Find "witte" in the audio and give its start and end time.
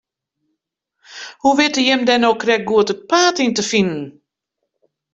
1.57-1.81